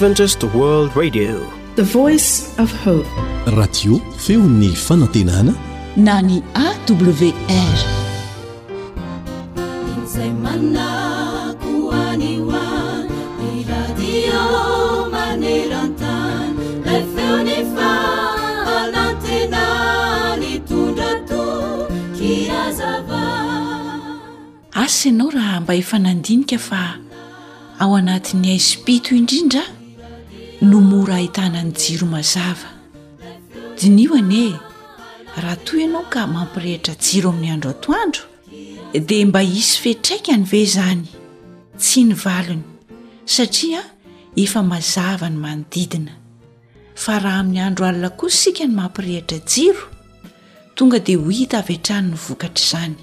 [0.00, 1.38] radio
[4.16, 5.54] feo ny fanantenana
[5.96, 7.34] na ny awrasi
[25.08, 26.94] ianao raha mba hefanandinika fa
[27.78, 29.79] ao anatin'ny haizpi toy indrindra a
[30.60, 32.68] no mora ahitanany jiro mazava
[33.80, 34.56] dinioan e
[35.40, 38.22] raha toy ianao ka mampirehitra jiro amin'ny andro atoandro
[39.08, 41.06] dia mba hisy fitraikany ve zany
[41.80, 42.62] tsy ny valony
[43.24, 43.80] satria
[44.44, 46.12] efa mazava ny manodidina
[47.04, 49.88] fa raha amin'ny andro alina ko sika ny mampirehitra jiro
[50.76, 52.96] tonga di ho hita avy a-trano ny vokatra zany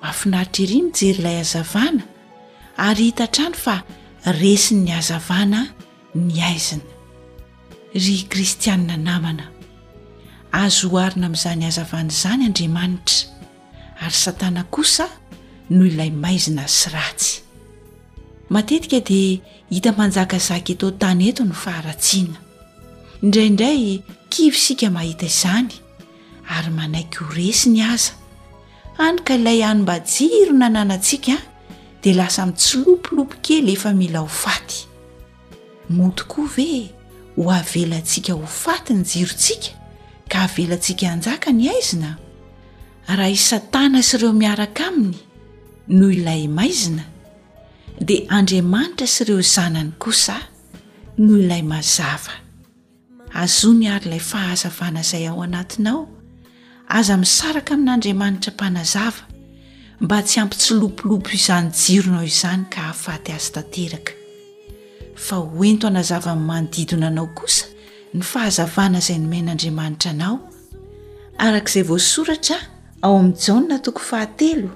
[0.00, 2.02] mahafinaritra iri ny jeryilay azavana
[2.88, 3.76] ary hitantrano fa
[4.40, 5.62] resin'ny hazavana
[6.14, 6.86] ny aizina
[7.94, 9.46] ry kristianina namana
[10.64, 13.34] azo hoharina amin'izany hazavana izany andriamanitra
[14.02, 15.04] ary satana kosa
[15.74, 17.32] no ilay maizina sy ratsy
[18.54, 19.38] matetika dia
[19.74, 22.38] hita manjakazaka eto tany eto no faharatsiana
[23.24, 23.78] indraindray
[24.32, 25.70] kivy sika mahita izany
[26.54, 28.12] ary manaiky horesi ny aza
[29.04, 31.34] anyka ilay hany mba jiro nananantsika
[32.02, 34.93] dia lasa mitsylopolopo kely efa mila hofaty
[35.96, 36.90] mo tokoa ve
[37.36, 39.70] ho avelantsika ho fati ny jirontsika
[40.30, 42.10] ka havelantsika anjaka ny aizina
[43.16, 45.18] raha isatana sy ireo miaraka aminy
[45.96, 47.04] noho ilay maizina
[48.06, 50.36] dia andriamanitra sy ireo zanany kosa
[51.24, 52.34] no ilay mazava
[53.42, 56.02] azoa ny ary ilay fahaazavana izay ao anatinao
[56.98, 59.22] aza misaraka amin'n'andriamanitra mpanazava
[60.02, 64.12] mba tsy ampitsilopolopo izany jironao izany ka hahafaty azo tateraka
[65.16, 67.66] fa oento anazava ny manodidonanao kosa
[68.14, 70.40] ny fahazavana zay no main'andriamanitra anao
[71.38, 72.56] arak'izay voasoratra
[73.02, 74.70] ao am'n jana toko fahatelo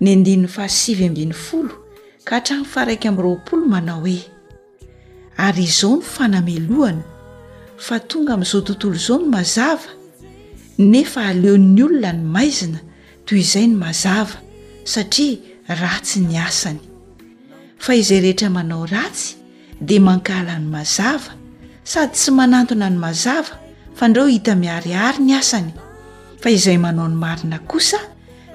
[0.00, 1.74] ny andinny fahasivy ambin'ny folo
[2.24, 4.22] ka hatrano faraiky am'yroapolo manaooe
[5.36, 7.02] ary izao ny fanameloana
[7.76, 9.88] fa tonga ami'izao tontolo izao no mazava
[10.78, 12.78] nefa aleon'ny olona ny maizina
[13.24, 14.36] toy izay ny mazava
[14.84, 15.38] satria
[15.68, 16.66] ratsy ny as
[19.82, 21.34] dia mankala ny mazava
[21.82, 23.54] sady tsy manatona ny mazava
[23.98, 25.74] fandreo hita miariary ny asany
[26.40, 27.98] fa izay manao ny marina kosa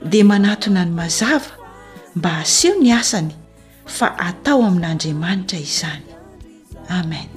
[0.02, 1.52] dia manatona ny mazava
[2.16, 3.32] mba aseho ny asany
[3.98, 6.08] fa atao amin'n'andriamanitra izany
[6.98, 7.28] amen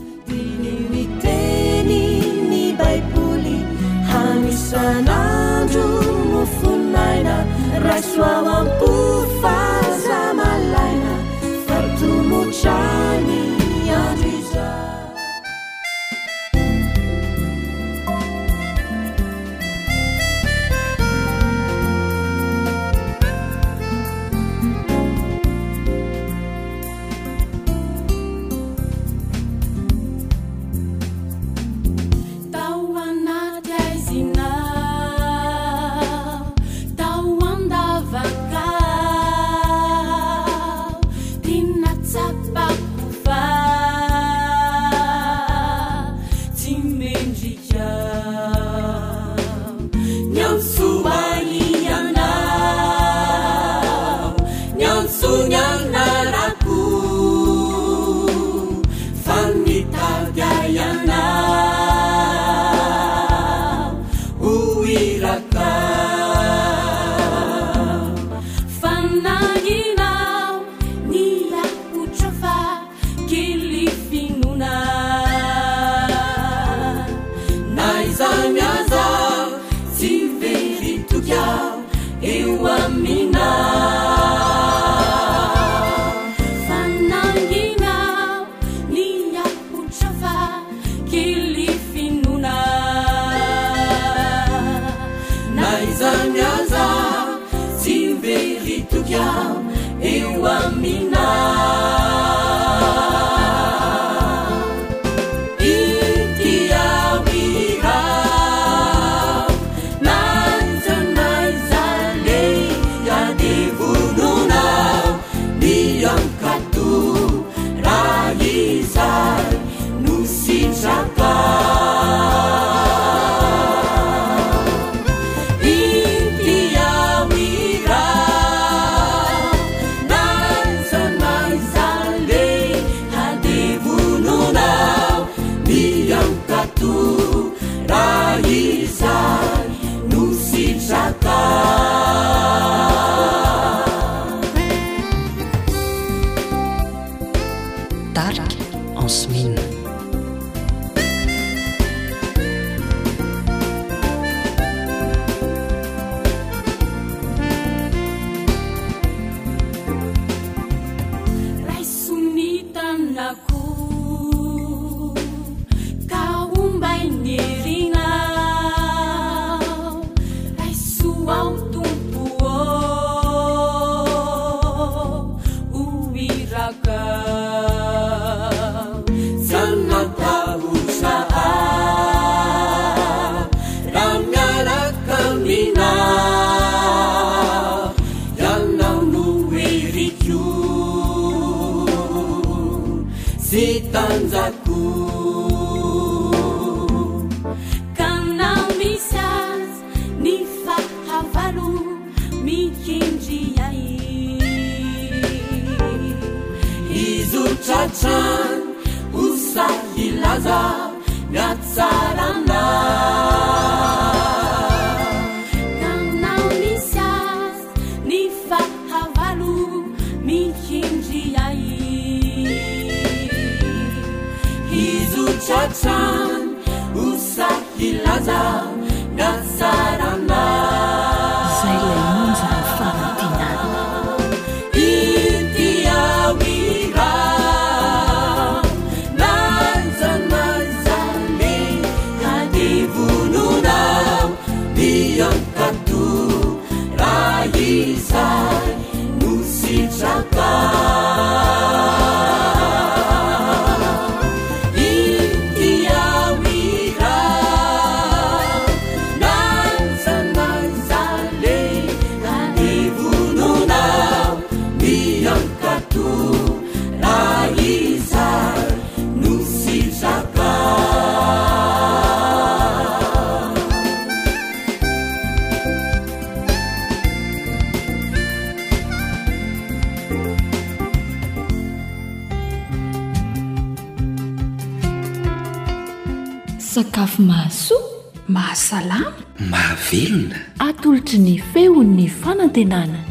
[288.33, 289.13] mahasalama
[289.51, 290.37] mahavelona
[290.69, 293.03] atolotra ny fehon ny fanantenanan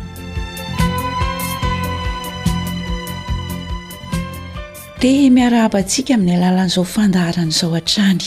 [5.02, 8.24] di miarahabantsika amin'ny alalan'izao fandaharany zao an-trany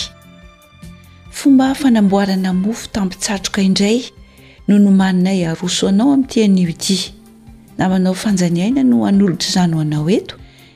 [1.40, 4.00] fomba fanamboarana mofo tampitsatroka indray
[4.68, 6.98] no nomaninay aroso anao amin'ny tianioti
[7.78, 10.34] namanao fanjaniaina no anolotra zanoho anao eto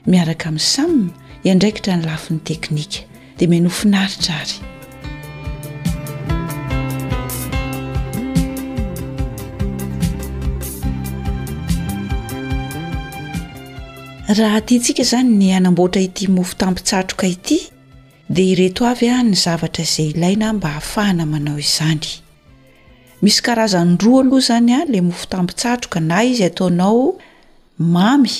[0.08, 1.14] miaraka amin'ny samia
[1.44, 3.00] iandraikitra ny lafiny teknika
[3.38, 4.56] dia menofinaritra ary
[14.28, 17.70] raha ty ntsika zany ny anamboatra ity mofo tampitsatroka ity
[18.34, 21.94] de ireo avya ah ny zavatra izay iaina ma ahafana maao
[23.22, 28.30] misy aazany roa aloha zanya ah la mofotampitsatroka na izy atonaomamy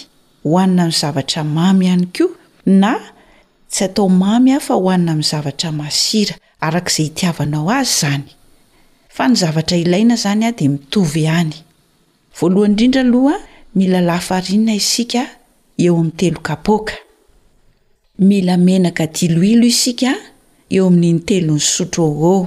[0.47, 2.25] hoanina m' zavatra mamy any ko
[2.83, 2.93] na
[3.73, 7.64] tsy atao mamy a ah fa hoanina mi' zavatra maira aayin
[10.25, 10.66] zany dy
[12.40, 13.38] vloany drindra alohaa
[13.78, 15.23] mila lafarinna isika
[15.85, 16.95] eo amin'ny telo kapoka
[18.28, 20.12] mila menaka diloilo isika
[20.75, 22.38] eo amin'inytelony sotro oao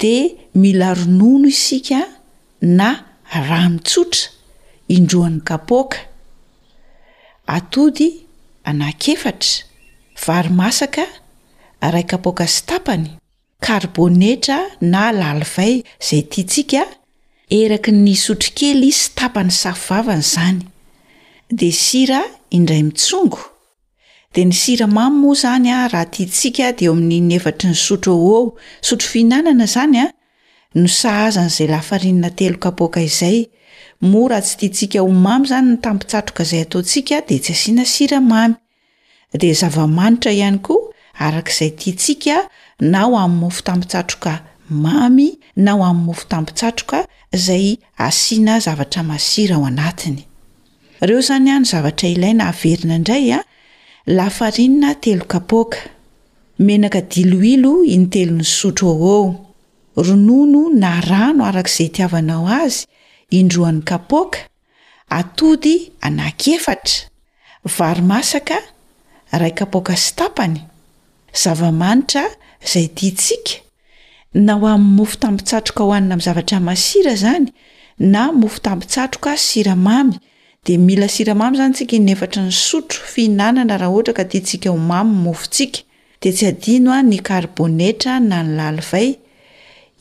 [0.00, 0.22] dia
[0.62, 1.98] mila ronono isika
[2.78, 2.86] na
[3.48, 4.24] ramitsotra
[4.96, 5.98] indroan'ny kapoaka
[7.56, 8.08] atody
[8.70, 9.52] anakefatra
[10.24, 11.04] varomasaka
[11.94, 13.08] ray kapoka stapany
[13.66, 14.58] karbonetra
[14.92, 16.82] na lalivay izay tia tsika
[17.60, 20.62] eraky ny sotrokely sy tapany safivavany izany
[21.54, 22.22] de sira
[22.56, 23.38] indray mitsongo
[24.34, 28.12] de ny sira mamy moa zany a raha tiantsika de eo amin'n nevatry ny sotro
[28.16, 28.54] ao eo
[28.86, 30.06] sotro fihinanana zany a
[30.80, 33.38] no sahazan'zay lafarinina teloka boaka izay
[34.10, 38.18] mo raha tsy tiantsika ho mamy zany ny tampisatroka izay ataontsika de tsy asiana sira
[38.32, 38.56] mamy
[39.40, 40.82] de zava-manitra ihany koa
[41.26, 42.36] arak'izay tiantsika
[42.92, 44.32] na o amy mofotaitsatroka
[44.84, 45.28] mamy
[45.64, 46.98] na o am'nymofo tamitsatroka
[47.46, 47.66] zay
[48.08, 50.22] asiana zavatra masira ao anatiny
[51.02, 53.40] ireo izany hano zavatra ilaina haverina indray a
[54.16, 55.78] lafarinina telo kapoka
[56.66, 59.36] menaka diloilo intelo ny sotro ao ao
[60.08, 62.80] ronono na rano arak'izay tiavanao azy
[63.38, 64.38] indroany kapoka
[65.18, 65.74] atody
[66.06, 66.98] anakefatra
[67.78, 68.58] varomasaka
[69.40, 70.58] ray kapoka stapany
[71.42, 72.24] zava-manitra
[72.64, 73.54] izay ditsika
[74.46, 77.46] nao amin'ny mofo tampitsatroka hoanina ami' zavatra masira zany
[78.12, 80.14] na mofo tampitsatroka siramamy
[80.64, 85.80] demila siramamy zany tsika nefatra ny sotro fihinanana raha ohatra ka tia tsika o mamymofotsika
[86.22, 89.08] de tsy adinoa ny karbonetra na ny lalivay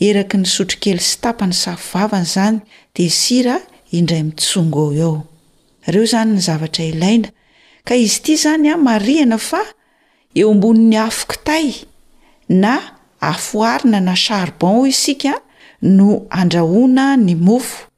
[0.08, 2.60] erak ny sotro kely stapany safivavana zany
[2.96, 3.58] de sira
[3.98, 4.80] indray itsng
[5.90, 7.34] eozatr aina
[7.88, 9.64] ka izy ti zanya maihana fa
[10.38, 11.68] eo ambonin'ny afikitay
[12.62, 12.74] na
[13.32, 15.42] afoarina na charbon isika
[15.82, 17.91] no andrahona ny mofo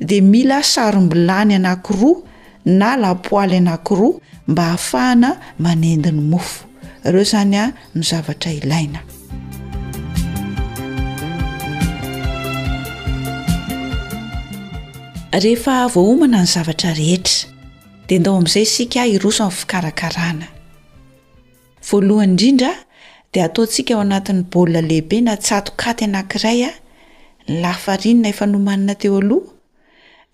[0.00, 2.22] di mila sarombilany anankiroa
[2.64, 6.64] na lapoaly anakiroa mba hahafahana manendiny mofo
[7.04, 9.00] ireo zany a nizavatra ilaina
[15.32, 17.48] rehefa voahomana ny zavatra rehetra
[18.08, 20.46] dia ndao amin'izay isika iroso amnny fikarakarana
[21.90, 22.74] voalohany indrindra
[23.32, 26.72] dia ataontsika ao anatin'ny baolina lehibe na ts ato katy anankiray a
[27.48, 29.51] nlafarinina efa nomanina teo aloha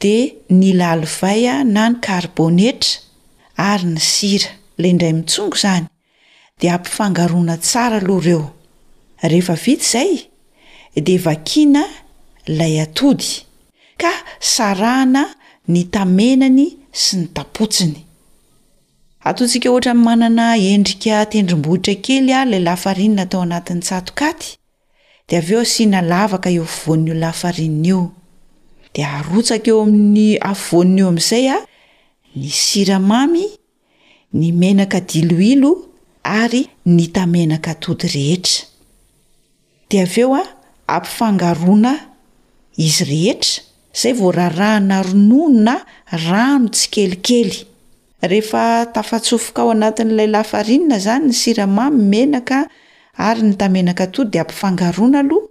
[0.01, 3.03] dia nilalivaya na ny karbonetra
[3.71, 5.87] ary ny sira ilay indray mitsongo izany
[6.61, 8.43] dia ampifangaroana tsara aloha ireo
[9.33, 10.11] rehefa vita izay
[11.07, 11.83] dia vakina
[12.47, 13.31] ilay atody
[14.03, 14.13] ka
[14.53, 15.25] sarahana
[15.73, 16.67] ny tamenany
[17.03, 17.99] sy ny tapotsiny
[19.29, 24.51] atontsika ohatra nymanana endrika tendrombohitra kely a ilay lafarinina tao anatin'ny tsatokaty
[25.29, 28.01] dia av eo asiana lavaka eo fovon'io lafarinina io
[28.97, 31.59] de arotsaka eo amin'ny avonaeo amin'izay a
[32.41, 33.45] ny siramamy
[34.39, 35.71] ny menaka diloilo
[36.43, 36.63] ary
[36.97, 38.57] ny tamenaka tody rehetra
[39.89, 40.43] d aveo a
[40.95, 41.93] ampifangarona
[42.87, 43.53] izy rehetra
[44.01, 45.75] zay vo raharahana rononona
[46.29, 47.57] rano tsy kelikely
[48.31, 48.63] rehefa
[48.95, 52.59] tafatsofoka ao anatin'ilay lafarinina zany ny siramamy menaka
[53.29, 55.49] ary ny tamenaka tody de ampifangarona aloha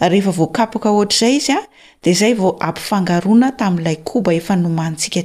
[0.00, 1.58] rehefa voakaka ohtr'zay izy a
[2.02, 5.20] di zay vomta'layenomannsika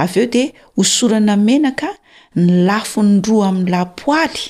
[0.00, 0.36] oheo d
[0.80, 1.88] osorana menaka
[2.36, 4.40] nylafinyro aminlapoaly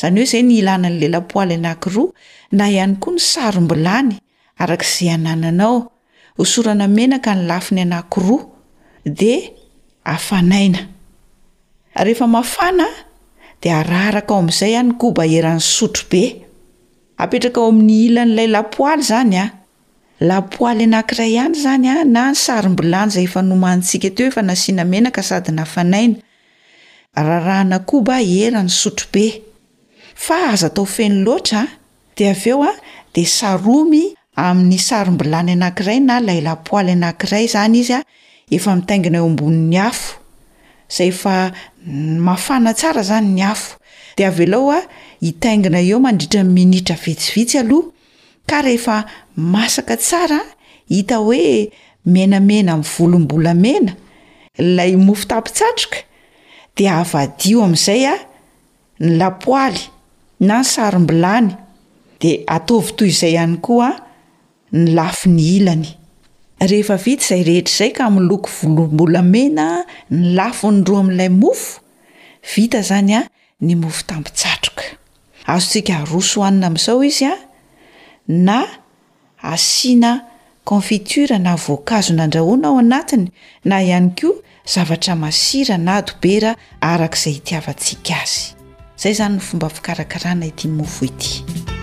[0.00, 2.12] zany hoe zay nilanan'la lapoaly anakyro
[2.52, 4.14] na iay koa ny sarmbolany
[4.58, 8.46] arakza naanaosorana menaka nlafny anao
[9.06, 9.50] di
[11.94, 12.86] rehefa mafana
[13.62, 16.24] de araraka ao amin'izay any koba eran'ny sotrobe
[17.24, 19.44] apetraka ao amin'ny ilan'lay lapoaly zanya
[20.28, 26.16] lapoaly anankiray iany zanya na samlanyzayefa nomansika o enaeasayaaeny
[28.82, 29.28] sotroe
[30.30, 31.62] a az tao feny loatra
[32.16, 32.72] de aveo a
[33.14, 33.58] de sa
[34.50, 38.00] ain'y saiany anankiray na lay lapoaly anankiray zany izya
[38.56, 40.14] efa mitaingina o amboni'ny afo
[40.88, 41.52] zay efa
[41.86, 43.76] nymafana tsara izany ny afo
[44.16, 44.78] dea avy elao a
[45.22, 47.88] hitaingina eo mandritrany minitra vitsivitsy aloha
[48.46, 49.04] ka rehefa
[49.36, 50.40] masaka tsara
[50.88, 51.70] hita hoe
[52.06, 53.92] menamena min'ny volombolamena
[54.58, 55.98] lay mofotapitsatroka
[56.76, 58.14] de avadio amin'izay a
[59.00, 59.82] ny lapoaly
[60.40, 61.50] na ny sarombilany
[62.20, 63.94] dea ataovy toy izay ihany koaa
[64.72, 65.97] ny lafi ny ilany
[66.60, 71.80] rehefa vita izay rehetra izay ka mi'loko volombola mena ny lafo ny roa amin'ilay mofo
[72.54, 73.26] vita zany a
[73.60, 74.82] ny mofo tampitsatroka
[75.46, 77.34] azo tsika rosoohanina ami'isao izy a
[78.26, 78.58] na
[79.40, 80.24] asiana
[80.64, 83.30] konfitura na voankazo na andrahoana ao anatiny
[83.64, 84.34] na ihany koa
[84.66, 88.54] zavatra masira na adobera arak'izay itiavantsika azy
[88.98, 91.76] izay zany ny fomba fikarakarana ity mofo ity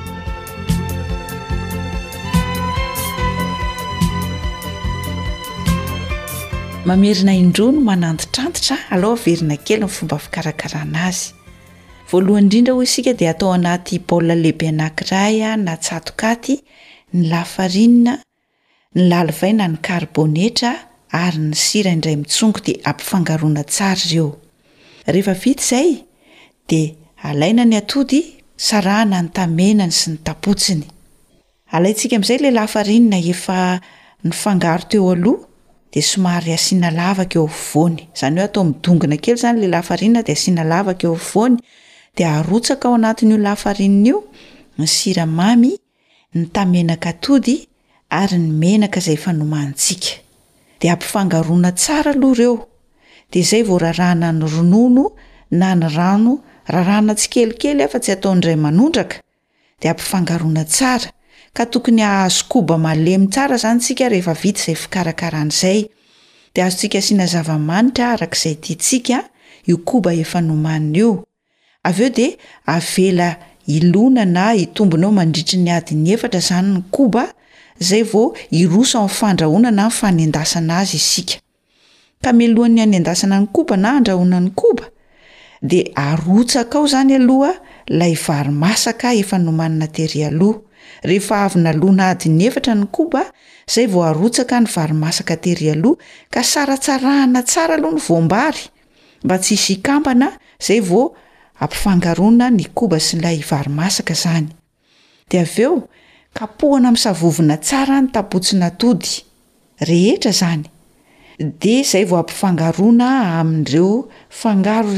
[6.85, 11.21] mamerina indrono manandy trantitra aloverina kely ny fomba fikarakarana azy
[12.09, 16.55] voalohany inrindra ho isika di atao anaty baolia lehibe anankiraya na tsatokaty
[17.13, 18.13] ny laainina
[18.95, 20.71] ny laiaina ny karbonetra
[21.09, 24.05] ary ny sira indray mitsongo di ampingana sary
[25.07, 27.75] ireoeheaydaina ny
[28.67, 30.11] sahna nytaenany sy
[32.95, 33.33] ny ny'ay
[35.99, 40.63] esomary asiana lavaka eo voany zany hoe atao midongina kely zany la lafarinina de asiana
[40.71, 41.55] lavaka eo voany
[42.17, 44.17] de arotsaka ao anatin'io lafarininaio
[44.77, 45.71] ny siraamy
[46.35, 47.15] eyeyampia
[51.29, 52.15] a
[52.47, 52.67] o
[53.31, 55.05] edyoarana ny ronono
[55.51, 56.31] na y ano
[56.73, 59.17] rarana tsykelikely afatsy ataondray manondraka
[59.81, 61.09] de ampifangarona tsara
[61.55, 65.79] ka tokony ahazo koba malemy tsara zany sika rehefa vity izay fikarakaran'izay
[66.55, 69.19] de azontsika siana zavamanitra arak'izay tytsika
[69.67, 71.23] i koba efa nomanna eo
[71.83, 73.29] eodaayadasana
[83.39, 84.83] ny koba na andrahonany koba
[85.69, 86.61] de aoaya
[88.01, 90.59] a ivarymasaka efa nomanina tery aloha
[91.05, 93.23] rehefa avina lona ady ny efatra ny koba
[93.73, 96.01] zay vao arotsaka ny varimasaka tery aloha
[96.33, 98.57] ka saratsarahana tsara aloha ny vombary
[99.23, 100.27] mba tsy hisy kambana
[100.67, 101.09] zay v
[101.63, 104.47] ampifngana ny b sy nlay varimasaka zany
[105.29, 105.77] de aveo
[106.37, 109.09] kapohana minsavovona tsara ny tabotsinatody
[109.89, 110.63] rehetra zany
[111.39, 114.11] d zay vo mpiga a'reog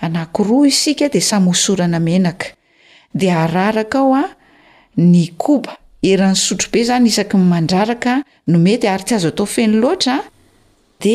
[0.05, 2.49] anakiroa isika de samy osorana menaka
[3.19, 4.25] de araraka ao a
[5.13, 5.73] ny koba
[6.11, 8.13] eran'ny sotro be zany isaky nymandraraka
[8.51, 10.17] nomety ary tsy azo atao feny loatra
[11.03, 11.15] de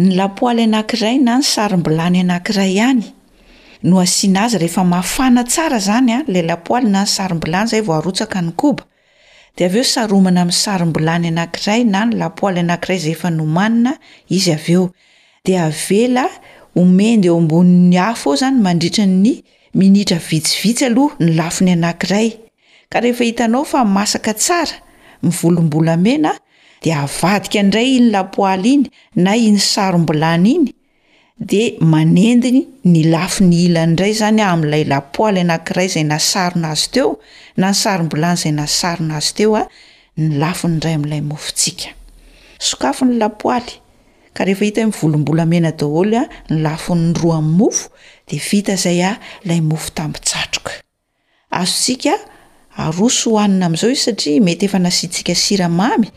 [0.00, 3.02] ny lapoaly anankiray na ny sarimbilany anankiray ihany
[3.88, 7.82] no asian azy rehefa mafana tsara zany a la lapoaly na nysaany zay
[9.58, 13.92] de avy eo saromana amin'ny sarom-bolany anankiray na ny lapoaly anankiray zay efa nomanina
[14.36, 14.82] izy av eo
[15.48, 16.24] dia avela
[16.80, 19.32] omendy eo amboni'ny hafeo izany mandritra ny
[19.80, 22.28] minitra vitsivitsy aloha ny lafiny anankiray
[22.92, 24.76] ka rehefa hitanao fa masaka tsara
[25.24, 26.32] mivolombolamena
[26.82, 28.86] di avadika ndray iny lapoaly iny
[29.24, 30.68] na iny sarombolany iny
[31.38, 36.88] de manendiny ny lafi ah, ny ilany dray zany amin'ilay lapoaly anakiray ah, zay nasaronazy
[36.90, 37.18] teo
[37.56, 39.18] nasaombolany zaynasaooaaoasoaina
[53.66, 56.10] amin'izao i satria mety efa nasi tsika siramamy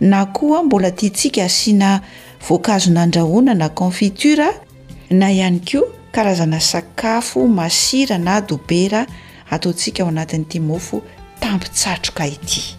[0.00, 2.00] na koa mbola tia tsika asiana
[2.48, 4.65] voakazo nandrahona na kônfitora ah,
[5.10, 9.06] na ihany koa karazana sakafo masira na dobera
[9.50, 11.02] ataontsika ao anatin'n'iti mofo
[11.40, 12.74] tampitsatroka ity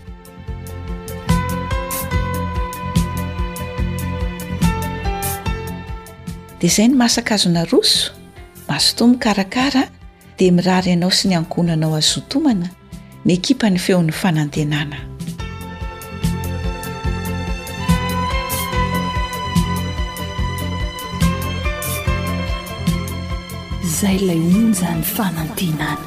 [6.59, 8.11] dia zay ny masakazona roso
[8.67, 9.87] masotomy karakara
[10.37, 12.67] dia mirary ianao sy ny ankonanao azotomana
[13.25, 15.06] ny ekipa ny feon'ny fanantenana
[23.99, 24.37] 在雷
[24.73, 25.97] 咱发了地南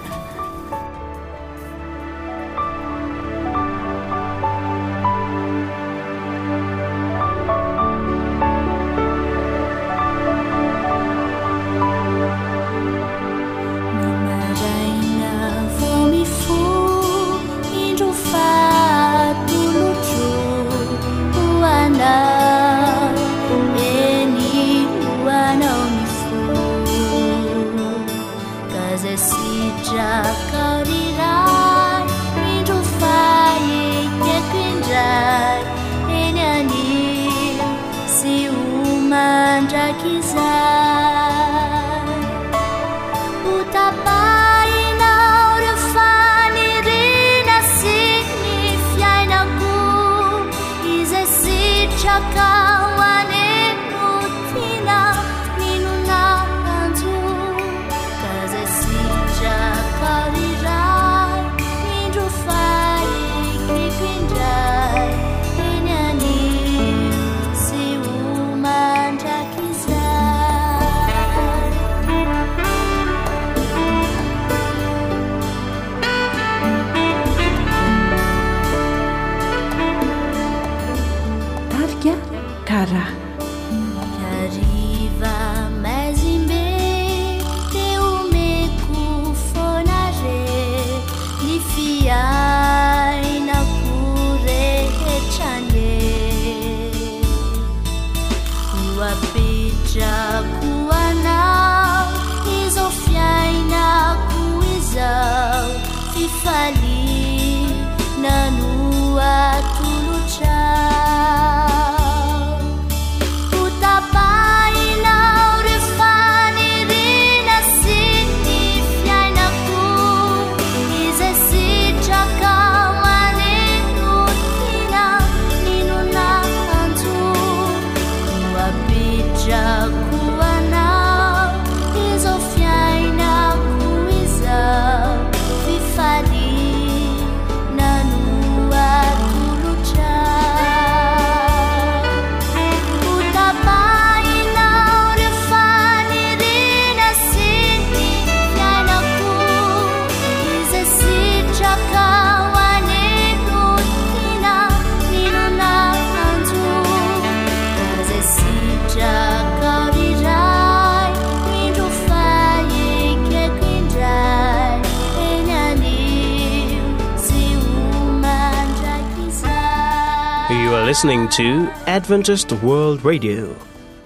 [171.00, 171.38] t
[171.86, 173.56] adventist world radio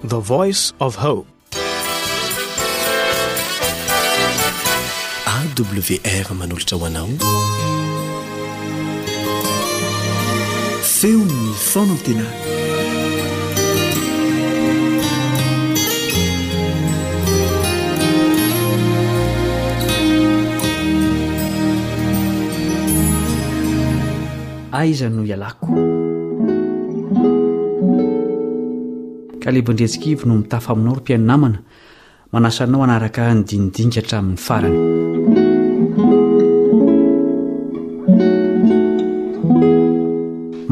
[0.03, 1.27] the voice of hope
[5.33, 7.07] awr manolotsa ho anao
[10.99, 12.27] feonnofona tna
[24.81, 26.03] aiza noo ialako
[29.47, 31.59] alevandriantsikivy no mitafaaminao ro mpianinamana
[32.31, 34.77] manasanao anaraka nydinidiniga hatramin'ny farany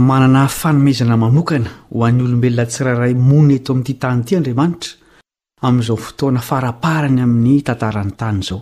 [0.07, 4.91] manana fanomezana manokana ho an'ny olombelona tsirairay mon eto amin'nyity tany ity andriamanitra
[5.65, 8.61] amin'izao fotoana faraparany amin'ny tantarany tany izao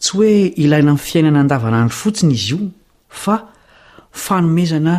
[0.00, 2.60] tsy hoe ilaina n'ny fiainana an-davanandro fotsiny izy io
[3.22, 3.36] fa
[4.24, 4.94] fanomezana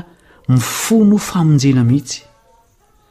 [0.54, 2.22] mifono famonjena mihitsy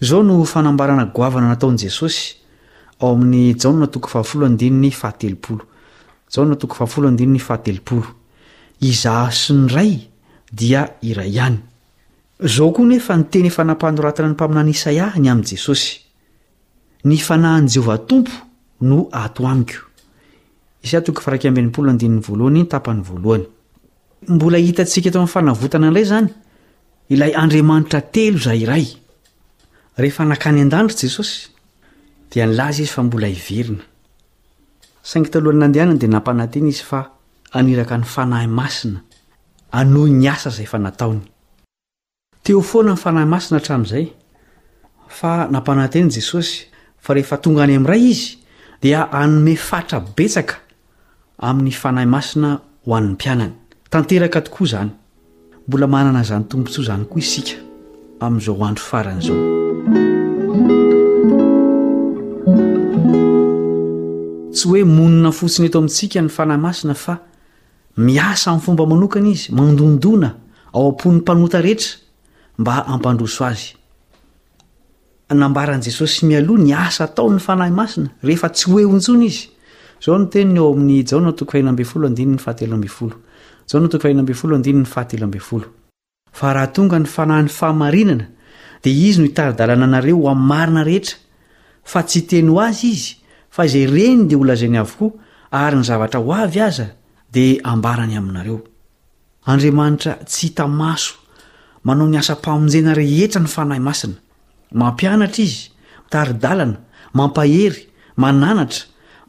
[0.00, 2.36] zao no fanambarana goavana nataony jesosy
[3.00, 4.90] ao amin'ny
[7.48, 7.60] ao
[8.80, 9.90] izasinyray
[10.52, 11.54] diairay ay
[12.54, 15.98] zao koa nefa nyteny fanapanoratana ny mpaminany isaiahny amin'jesosy
[17.04, 18.30] ny fnahan'jeovatompo
[18.80, 19.28] no ay
[24.26, 26.28] mbola hitatsika o'ny fanavotana nray zany
[27.12, 29.03] ilay adrmanitra telo zairay
[29.96, 31.50] rehefa nankany an-danitra jesosy
[32.32, 33.82] dia nilaza izy fa mbola hiverina
[35.02, 37.04] saingy talohany nandehanana dia nampanantena izy fa
[37.52, 39.00] aniraka ny fanahy masina
[39.70, 41.20] anoy ny asa izay efa nataony
[42.42, 44.08] teofoana ny fanahy masina hatramin'izay
[45.08, 46.66] fa nampanantena jesosy
[46.98, 48.38] fa rehefa tongany amin'iray izy
[48.82, 50.54] dia anomefatrabetsaka
[51.38, 53.54] amin'ny fanahy masina ho an'ny mpianany
[53.90, 54.90] tanteraka tokoa izany
[55.68, 57.56] mbola manana izany tombontsoa izany koa isika
[58.20, 59.63] amin'izao hoandro faran'izao
[64.68, 67.18] oe monina fotsiny eto amintsika ny fanahy masina fa
[67.96, 70.96] miasa my fomba anoana izyandoonaanyo
[75.30, 77.86] e m oaeoaoanyataony fnahyaina
[83.66, 83.96] sy
[85.14, 88.26] ena ooyaraha tonga ny fanahn'ny faharinana
[88.82, 93.02] de izy no itaridalana nareo ay maina ehetraa tyenazy iy
[93.54, 96.86] fa izay reny dia holazai ny avokoa ary ny zavatra ho avy aza
[97.34, 98.58] dia ambarany aminareo
[99.50, 101.12] andriamanitra tsy hita maso
[101.86, 104.14] manao ny asa-pamonjena rehetra ny fanahy masina
[104.80, 105.60] mampianatra izy
[106.04, 106.76] mitaridalana
[107.18, 107.82] mampahery
[108.22, 108.82] mananatra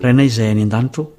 [0.01, 1.18] rainay izay any an-danitro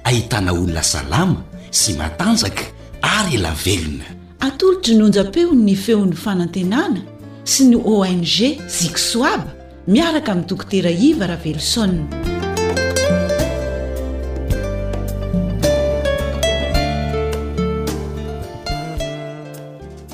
[0.07, 1.42] ahitana olona salama
[1.75, 2.70] sy matanjaka
[3.03, 4.07] ary elavelona
[4.40, 7.03] atolo dry nonjapeo ny feon'ny fanantenana
[7.44, 8.23] sy ny ong
[8.70, 9.51] ziksoaba
[9.90, 12.38] miaraka ami'ny dokotera iva ravelosonna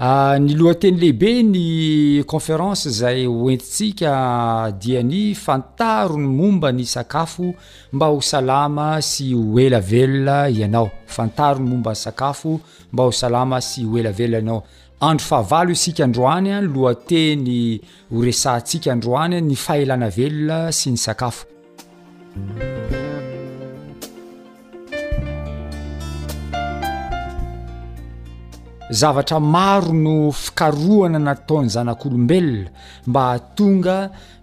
[0.01, 6.85] Ah, ny loha teny lehibe ny conférence zay hoentitsika dia ny fantaro ny momba ny
[6.87, 7.51] sakafo
[7.93, 12.61] mba ho salama sy hoelaveloa ianao fantarony momba ny sakafo
[12.93, 14.63] mba ho salama sy hoelavelola ianao
[15.01, 17.81] andro fahavalo isika androany a ny lohateny
[18.13, 21.43] horesantsika androany a ny fahelana veloa sy ny sakafo
[28.91, 32.71] zavatra maro no fikarohana nataon'ny zanak'olombelona
[33.07, 33.97] mba hatonga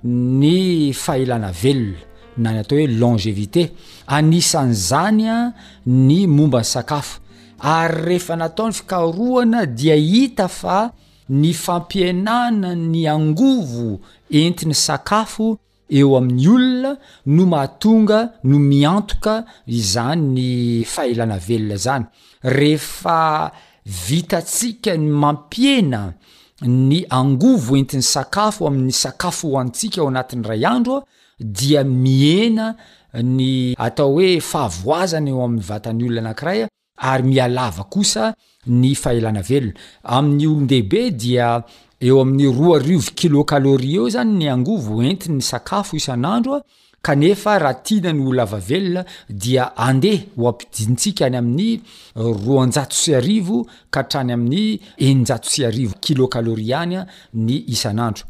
[0.05, 2.05] ny fahaelana velola
[2.37, 3.71] na ny atao hoe longevité
[4.07, 5.37] anisany zany a
[5.85, 7.19] ny mombany sakafo
[7.59, 10.91] ary rehefa nataon'ny fikarohana dia hita fa
[11.29, 15.57] ny fampianana ny angovo entin'ny sakafo
[15.89, 16.91] eo amin'ny olona
[17.33, 20.49] no mahatonga no miantoka izany ny
[20.85, 22.05] fahaelana veloa zany
[22.43, 23.49] rehefa
[23.85, 26.13] vitatsika ny mampiena
[26.61, 31.05] ny angovo entin'ny sakafo amin'ny sakafo ho antsika eo anatin'ny ray andro a
[31.43, 32.75] dia miena
[33.21, 36.67] ny atao hoe fahavoazana eo amin'ny vatany olona anankiraya
[36.97, 38.33] ary mialava kosa
[38.67, 41.61] ny fahelana velona amin'ny olondehibe dia
[42.01, 46.63] eo amin'ny roa riovo kilokalôria eo zany ny angovo entinny sakafo isan'andro a
[47.05, 53.13] kanefa raha tiana ny olo avavelona dia andeha ho ampidintsika any amin'ny eh, roanjato sy
[53.15, 53.59] arivo
[53.93, 58.25] ka hatrany amin'ny eninjato sy arivo kilokalôria any a ny isanandro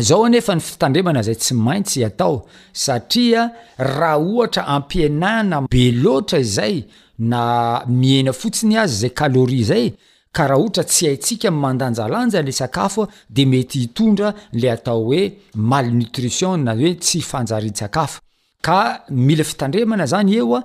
[0.00, 6.84] zao nefa ny fitandremana zay tsy maintsy atao satria raha ohatra ampianana be loatra izay
[7.18, 7.42] na
[7.86, 9.86] miena fotsiny azy zay kalôria zay
[10.32, 15.22] karaha ohatra tsy haitsika mandanjalanja n'le sakafoa de mety hitondra le atao hoe
[15.54, 18.20] malnutrition na hoe tsy fanjarianny sakafo
[18.66, 18.78] ka
[19.10, 20.60] mila fitandremana zany eo a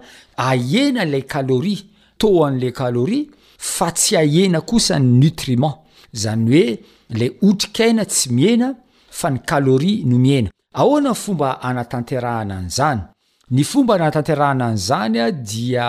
[0.52, 1.84] aiena lay kaloria
[2.18, 3.26] to an'le kaloria
[3.76, 5.76] fa tsy aiena kosa ny nutriment
[6.24, 6.68] zany hoe
[7.20, 8.68] lay otrikaina tsy miena
[9.20, 13.02] fa ny kaloria no miena ahoanan fomba anatanterahana an'zany
[13.50, 15.86] ny fomba anatanterahna an'zany a dia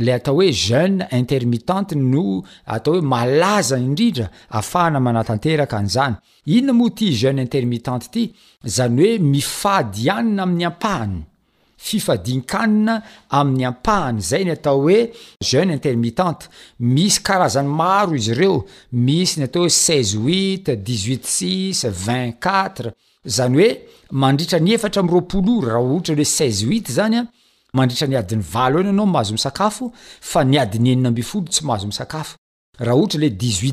[0.00, 6.14] le atao hoe jeune intermittante no atao hoe malazay indrindra afahana amnatanteraka an'izany
[6.46, 8.22] inona moa ty jeune intermittante ity
[8.76, 11.18] zany hoe mifady anina amin'ny ampahany
[11.76, 12.94] fifadinkanina
[13.28, 15.12] amin'ny ampahany zay ny atao hoe
[15.50, 16.48] jeune intermittante
[16.80, 22.94] misy karazany maro izy reo misy ny atao hoe seize huit dixhuit six vingt quatre
[23.26, 23.78] zany hoe
[24.10, 27.26] mandritra ny efatra amroapolo ory raha ohatra loe siut zanya
[27.72, 31.12] mandritra ny adiny valonanaoahazomisakafo fa nyadinysyhaaahaohatra
[33.24, 33.72] lhoe vi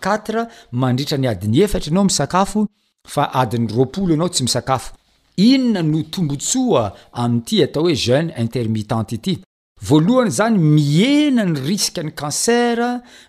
[0.00, 2.66] 4 mandritra ny adiny efatra anao misakafo
[3.06, 4.94] fa adiny rolo anao tsy misakafo
[5.36, 9.38] inona no tombotsoa aminity atao hoe jeune intermittante ity
[9.84, 12.78] voalohany zany miena ny riskany kancer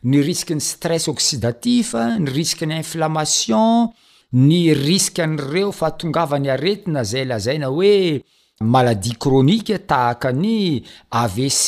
[0.03, 3.91] ny riske ny stress oxidatif ny riskeny inflammation
[4.35, 8.21] ny riskean'reo fahatongavany aretina zay lazaina hoe
[8.61, 11.65] maladie cronike tahakany avc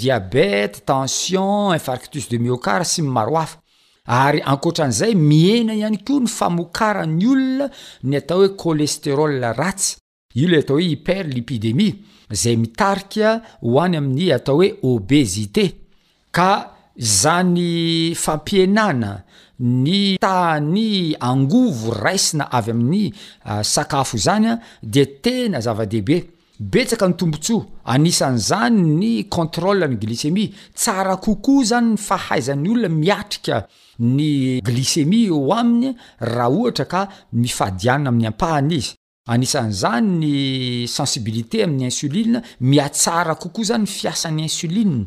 [0.00, 3.60] diabet tension infarctus de méocar sy mimaroafa
[4.06, 7.68] ary ankoatra an'izay miena ihany koa ny famokarany olona
[8.08, 9.96] ny atao hoe colesterolaratsy
[10.40, 11.92] i lo atao hoe hiper lepidemie
[12.30, 15.64] zay mitarika hoany amin'ny atao hoe obesite
[16.32, 16.50] ka
[16.98, 19.12] zany fampianana
[19.60, 23.12] ny taa ny angovo raisina avy amin'ny
[23.44, 26.16] ah, sakafo zany a de tena zava-dehibe
[26.58, 32.68] betsaka ny tombontsoa anisan' zany ny controla ny glycemi tsara kokoa zany n y fahaizan'ny
[32.72, 33.64] olona miatrika
[34.00, 37.00] ny glycemia ho aminy raha ohatra ka
[37.34, 38.94] mifadianina amin'ny ampahana izy
[39.26, 45.06] anisan'izany ny sensibilité amin'ny insulia miatsara kokoa zany fiasan'ny insulina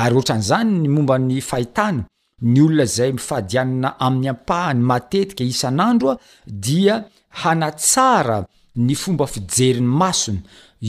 [0.00, 2.06] ary ohatran'zany ny mombany fahitana
[2.52, 6.94] ny olona zay mifaadianana amin'ny ampahany matetika isan'andro a dia
[7.42, 8.38] hanatsara
[8.86, 10.40] ny fomba fijeriny masona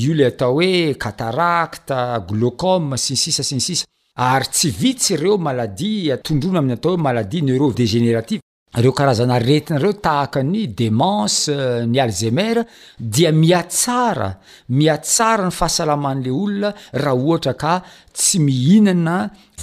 [0.03, 1.99] io ley atao hoe kataracta
[2.29, 3.85] glocom sinsisa sin sisa
[4.15, 8.41] ary tsy vitsy ireo maladia tondrona amin'ny atao hoe maladia neurove dégenérative
[8.73, 12.63] reo karazana retinareo tahaka ny demance eh, ny alzemer
[12.99, 14.31] dia miatsara
[14.69, 17.73] miatsara ny fahasalaman'ley olona raha ohata ka
[18.17, 19.17] tsy mihinana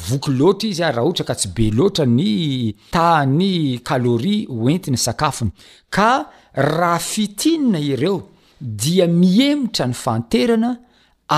[0.09, 4.97] voky loatra izy ary raha ohatra ka tsy be loatra ny ta ny kalori oentiny
[5.07, 5.51] sakafony
[5.97, 6.11] ka
[6.55, 8.17] raha fitinana ireo
[8.61, 10.71] dia miemitra ny fanterana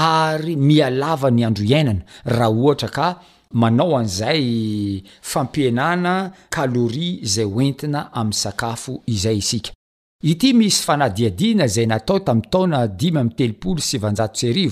[0.02, 2.04] ary mialava ny andro iainana
[2.36, 3.06] rah ohatra ka
[3.52, 9.70] manao an'izay fampianana kalori zay oentina amiy sakafo izay isika
[10.22, 14.70] ity misy fanadiadina zay natao tamyy taona 5mtel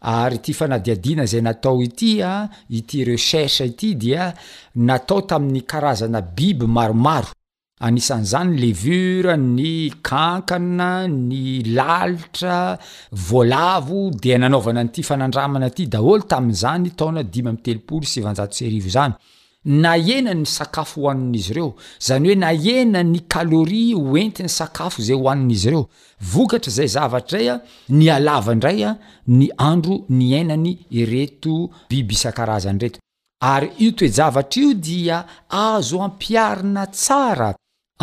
[0.00, 4.34] ary ty fanadiadina zay natao ity a ah, ity recherche ity dia
[4.74, 7.26] natao tamin'ny karazana biby maromaro
[7.80, 12.78] anisan'izany levura ny kankana ny lalitra
[13.12, 19.14] volavo dia nanaovana nyity fanandramana ty daholo tamin'izany taona dimy mtelopolo syvjatsriv zany
[19.82, 21.70] na enany sakafo hoanin'izy reo
[22.06, 25.86] zany hoe na enany kaloria hoentiny sakafo zay hoanin'izy ireo
[26.32, 27.56] vokatra zay zavatra ray a
[27.88, 28.92] ny alava ndray a
[29.28, 33.00] ny andro ny ainany ireto biby isan-karazany reto
[33.40, 37.54] ary io toejavatra io dia azo ampiarina tsara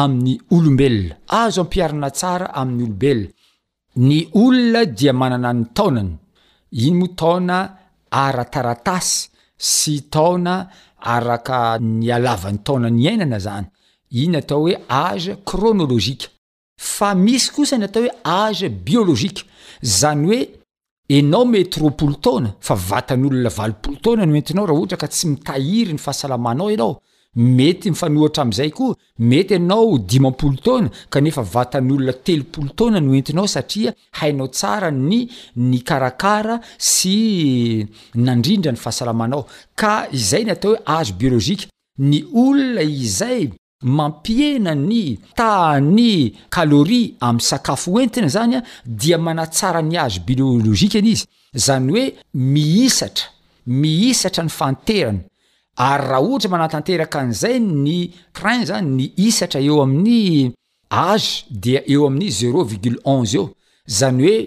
[0.02, 3.30] amin'ny olombelona azo ampiarina tsara amin'ny olombelona
[4.10, 6.12] ny olona dia mananan'ny tanany
[6.86, 7.58] iny moa taona
[8.26, 9.14] arataratasy
[9.76, 10.56] sy taona
[11.16, 13.66] araka ny alavan'ny taona ny ainana zany
[14.24, 16.30] iny atao hoe age kronôlogika
[16.96, 19.44] fa misy kosany atao hoe age biôlôgika
[20.00, 20.40] zany oe
[21.18, 25.92] anao metropolo taona fa vatany olona valpolo taona no entinao raha ohatra ka tsy mitahiry
[25.98, 26.94] ny fahasalamanaoa
[27.38, 33.94] mety mifanohitra amn'izay koa mety ianao dimampolo taona kanefa vatan'nyolona telopolo taona ny oentinao satria
[34.20, 35.20] hainao tsara ny
[35.56, 37.20] ny karakara sy
[38.16, 39.44] nandrindra ny fahasalamanao
[39.76, 41.68] ka izay n atao hoe azo biôlôjika
[42.00, 43.50] ny olona izay
[43.84, 50.98] mampiena ny ta ny kaloria amin'y sakafo oentina zany a dia manatsara ny ago biôlôjika
[50.98, 53.30] an' izy zany hoe miisatra
[53.68, 55.22] miisatra ny fanterana
[55.78, 57.98] ary raha ohatra manatanteraka an'izay ny
[58.38, 60.22] train zany ny isatra eo amin'ny
[61.10, 61.30] age
[61.64, 63.46] dia eo amin'ny zero virgule one eo
[63.90, 64.40] zany hoe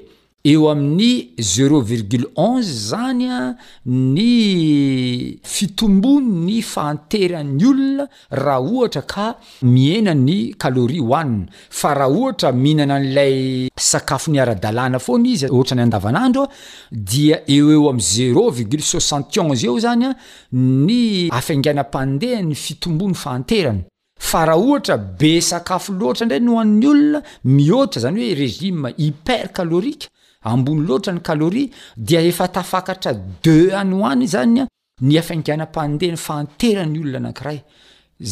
[0.43, 9.27] eo amin'ny zero virgule on zany a ny fitombony ny fanteran'ny olona raha ohatra ka
[9.63, 11.45] mienany kaloria hoanina
[11.81, 16.51] fa raha ohatra mihinana n'lay sakafo ny ara-dalàna foana izy ohatra ny andavanandro a
[16.91, 20.17] dia eo eo ami' zéro virgula soixant onz eo zany a
[20.53, 23.85] ny afainganam-pandehany fitombony fanterany
[24.19, 29.53] fa raha ohatra be sakafo loatra indray no hoan'ny olona mihoatra zany hoe regime hyper
[29.53, 30.07] calorika
[30.45, 33.13] ambony loatra ny kaloria dia efa tafakatra
[33.43, 34.67] de any hoany zanya
[35.03, 37.59] ny afanganam-pandeha ny fanterany olona anankiray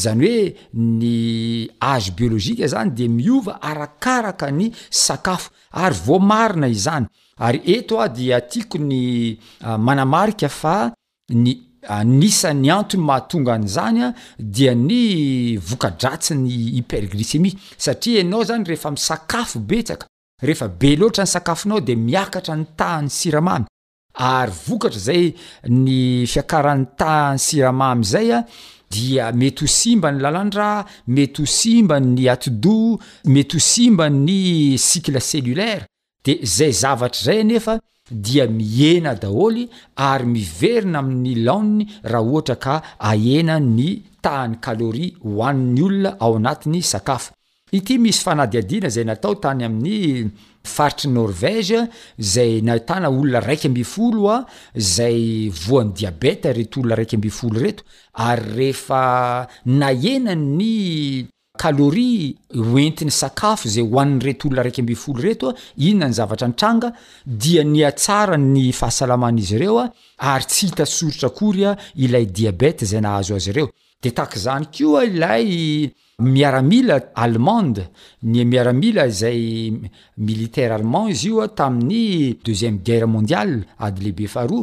[0.03, 7.07] zany hoe ny age biôlozika zany de miova arakaraka ny sakafo ary voamarina izany
[7.37, 10.91] ary eto a di atiako ny ah, manamarika fa
[11.31, 11.57] ny
[11.89, 18.45] ah, anisa ny antony mahatonga an' zany a dia ny vokadratsy ny hyperglysemi satria anao
[18.45, 20.07] zany rehefa misakafo betsaka
[20.41, 23.67] rehefa be loatra ny sakafonao de miakatra ny tahany siramamy
[24.15, 25.35] ary vokatra zay
[25.69, 28.45] ny fiakaran'ny tahany siramamy izay a
[28.91, 30.85] dia mety ho simba ny lalandra
[31.15, 35.87] mety ho simba ny atido mety ho simba ny sikle sellulaira
[36.25, 37.81] de zay zavatra zay nefa
[38.11, 39.67] dia miena daholy
[39.97, 42.77] ary miverina amin'ny laony raha ohatra ka
[43.11, 43.91] ahena ny
[44.23, 47.33] tahany kaloria hohaniny olona ao anatiny sakafo
[47.73, 50.31] ity misy fanadiadiana zay natao tany amin'ny
[50.65, 51.81] faritryny norvege
[52.19, 54.45] zay natana olona raiky ambyfolo a
[54.77, 57.83] zay voany diabeta rety olona raiky ambyfolo reto
[58.29, 61.27] ary rehefa naena ny
[61.61, 62.35] kalôria
[62.71, 66.93] hoentin'ny sakafo zay hoan'ny reto olona raiky ambyfolo retoa inona ny zavatra antranga
[67.27, 69.87] dia nyatsara ny fahasalamana izy ireo a
[70.33, 73.69] ary tsy hitasorotra akorya ilay diabeta zay nahazo azy ireo
[74.03, 77.83] de takzany koa ilay miaramila allemande
[78.31, 79.73] ny miaramila zay
[80.17, 84.61] militare allemand izy ioa tamin'ny deuxième gerre mondiale ady lehibe fahro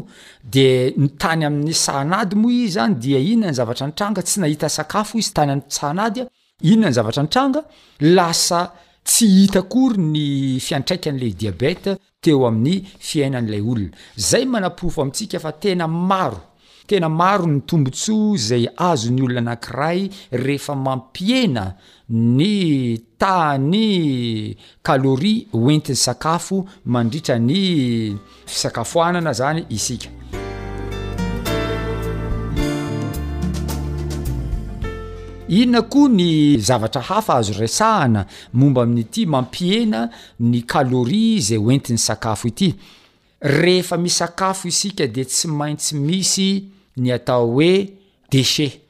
[0.56, 4.58] de ny tany amin'y sanay oai zanydia inonany zavatra ntranga tynaiayy
[9.16, 9.48] hiay
[9.98, 11.84] ny fiataikan'lediaet
[12.24, 15.08] teoa'yaina yao
[16.88, 21.74] tena maro ny tombontsoa zay azo ny olona anankiray rehefa mampiena
[22.10, 28.16] ny tany kaloria hoentin'ny sakafo mandritra ny
[28.46, 30.10] fisakafoanana zany isika
[35.48, 40.10] inona koa ny zavatra hafa azo rasahana momba amin'n'ity mampihena
[40.40, 42.76] ny kaloria zay oentin'ny sakafo ity
[43.42, 47.88] rehefa misakafo isika de tsy maintsy misy ny atao oe
[48.32, 48.82] dechet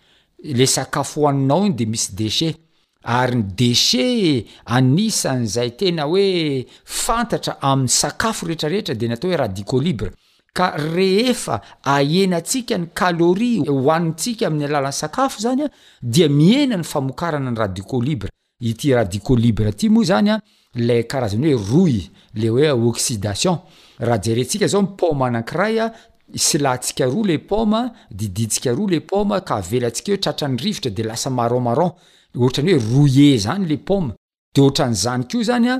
[0.43, 2.57] le sakafo hoaninao iny de misy dechet
[3.03, 10.11] ary ny decet anisan'zay tena hoe fantatra amin'y sakafo rehetrarehetra de ny atao hoe radicolibre
[10.53, 15.67] ka rehefa aenantsika ny kalori hohanitsika amin'ny alalan'nysakafo zanya
[16.01, 18.29] dia miena ny famokarana nyradicolibre
[18.61, 20.39] ity radicolibre tymoa zanya
[20.75, 22.01] la karaznyoe rull
[22.35, 23.57] le oe xidation
[23.99, 25.91] rahajrentsika zao pamanakiraya
[26.35, 27.81] sy la ntsika roa le pomma
[28.11, 31.91] didintsika roa le pom ka avela antsika oe tratra ny rivotra de lasa maronmaron
[32.35, 34.13] ohatrany hoe roulle zany le poma
[34.55, 35.75] deharan'nzank zanya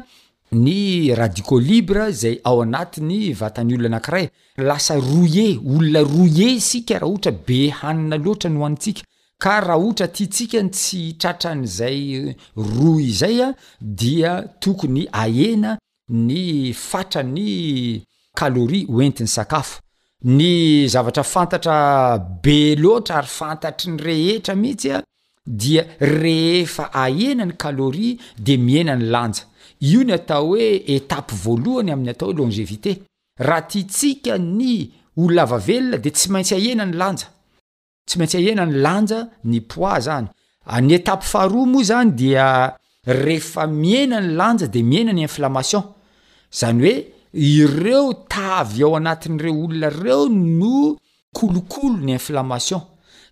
[0.51, 9.77] ny radiolibre zay aoanatiny vatany ollo anakiray lasa rlle olnalle sa h hae iaranaika rah
[9.79, 14.31] ohatiika tsy tratranzay eh, ry zaya dia
[14.61, 15.77] tokony aena
[16.09, 19.81] ny fatrany alori oentiny sakafo
[20.25, 25.01] ny zavatra fantatra be loatra ary fantatry ny rehetra mihitsy a
[25.45, 29.43] dia rehefa ahenany kaloria de mienany lanja
[29.81, 32.95] io ny atao hoe etape voalohany amin'ny atao hoe longevité
[33.39, 37.29] raha tia tsika ny olonaavavelona de tsy maintsy ahenany lanja
[38.09, 40.27] tsy maintsy ahenany lanja ny pois zany
[40.65, 42.73] ah, ny etapy faharoa moa zany dia
[43.05, 45.83] rehefa miena ny lanja de mienany inflammation
[46.51, 46.95] zany oe
[47.35, 50.97] ireo tavy ao anatin'ireo olona reo no
[51.35, 52.81] kolokolo ny inflamation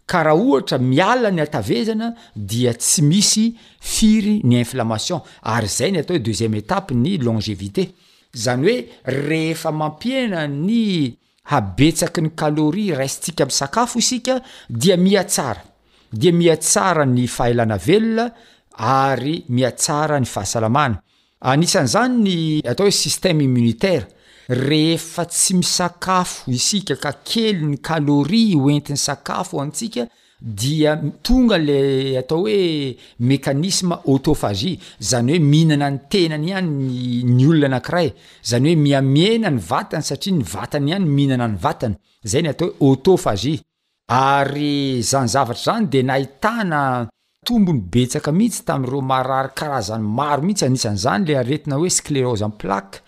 [0.06, 6.02] ka raha ohatra miala ny atavezana dia tsy misy firy ny inflammation ary zay ny
[6.02, 7.90] atao h deuxieme etape ny longevité
[8.36, 11.16] zany hoe rehefa mampiena ny
[11.52, 15.64] habetsaky ny kaloria rastsika msakafo isika dia miatsara
[16.12, 18.32] dia miatsara ny fahalana velona
[18.78, 20.98] ary miatsara ny fahasalamana
[21.44, 22.36] anisan' zany ny
[22.72, 24.08] atao hoe systeme immunitaire
[24.48, 30.06] rehefa tsy misakafo isika ka kely ny kaloria hoentin'ny sakafo o antsika
[30.42, 31.76] dia tonga la
[32.22, 34.80] atao hoe mékanisme autohagie
[35.12, 36.88] zany hoe mihinana ny tenany ihany
[37.36, 38.14] ny olona anakiray
[38.50, 42.72] zany hoe miamiena ny vatany satria ny vatany ihany mihinana ny vatany zay ny atao
[42.80, 43.60] hoe autohagie
[44.08, 47.08] ary zany zavatra zany de nahitana
[47.44, 53.00] tombony betsaka mihitsy tamin'reo marary karazany maro mihitsy anisany zany la aretina hoe sklerosy plak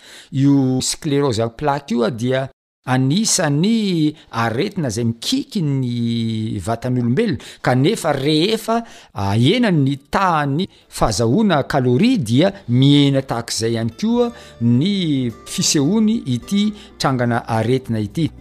[0.44, 2.42] io sklerose plaquy ioa dia
[2.96, 4.14] anisany
[4.44, 8.78] aretina zay mikiky ny vatanyolombelona kanefa rehefa
[9.14, 10.66] ahena ny taany
[10.98, 12.48] fahazahoana kaloria dia
[12.80, 14.30] miena tahak'zay ihany koa
[14.62, 14.96] ny
[15.54, 16.62] fisehony ity
[17.00, 18.32] trangana aretina ity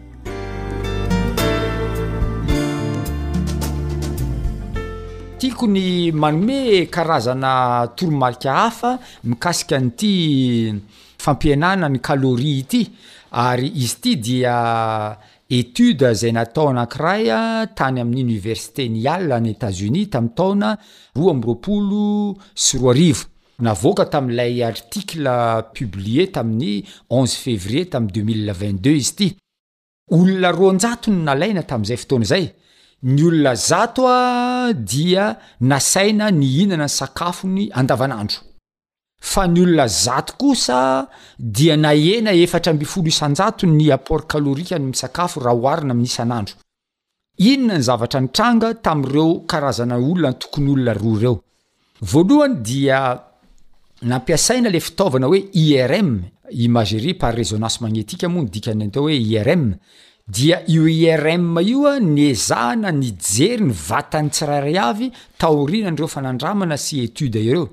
[5.54, 10.72] ko ny manome karazana tormalka hafa mikasika an'ity
[11.18, 12.82] fampianana ny kaloria ity
[13.42, 14.56] ary izy ity dia
[15.48, 20.74] étude zay natao na kiraya ah, tany amin'ny université ny ala ny etas-onis tam'y taona
[21.16, 23.24] roa amroolo syroa arivo
[23.58, 25.30] navoaka tami'lay article
[25.74, 29.28] publie tamin'ny 1 février tami' 2022 izy ty
[30.10, 32.46] olona ron-jato ny nalaina tam'zay fotoana zay
[33.04, 38.40] ny olona zato a dia nasaina ny inana ny sakafo ny andavanandro
[39.20, 40.08] fa ny olona z
[40.40, 41.06] osa
[41.38, 46.54] dia naena efatra ny aport kalorikay sakafo raha oarina ami'isanandro
[47.38, 53.20] inona ny zavatra nytranga tam'ireo karazanaolonan tokony olonaroa reooalohany dia
[54.02, 59.74] nampiasaina le fitaovana oe irm imagerie par résonance magnetika moa no dikany ateo hoe irm
[60.26, 65.08] dia uirm e io a ny ezahna nijery ny vatany tsirairy avy
[65.40, 67.66] taorina ndreo fanandramana sy etude ireo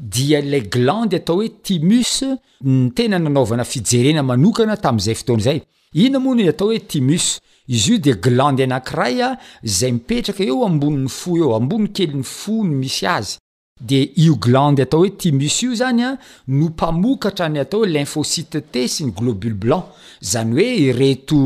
[0.00, 2.22] dia lay glande atao hoe timus
[2.64, 5.58] ny tena nanaovana fijerena manokana tami'izay fotoana zay
[6.04, 7.26] ina moano atao hoe timus
[7.66, 9.38] izy io de glande anankiray a
[9.76, 13.36] zay mipetraka eo ambonin'ny fo eo amboni kelyny fo ny misy azy
[13.80, 16.10] de io glande atao hoe timis io zany a
[16.48, 21.38] no mpamokatra ny atao hoe limphociteté sy ny globule blanc zany hoe ireto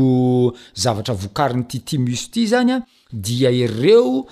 [0.75, 2.79] zavatra vokariny ityti misy ity zany a
[3.13, 4.23] dia ireo